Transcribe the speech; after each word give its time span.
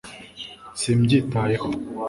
simbyitayeho 0.79 1.67